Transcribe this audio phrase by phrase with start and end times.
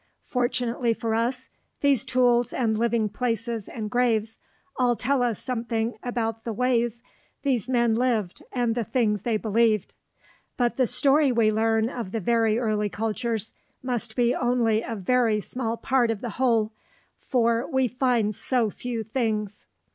[0.23, 1.47] Fortunately for us,
[1.81, 4.39] these tools and living places and graves
[4.77, 7.03] all tell us something about the ways
[7.43, 9.93] these men lived and the things they believed.
[10.57, 13.53] But the story we learn of the very early cultures
[13.83, 16.71] must be only a very small part of the whole,
[17.19, 19.67] for we find so few things.